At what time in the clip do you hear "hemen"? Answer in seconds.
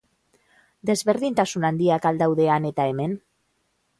2.95-3.17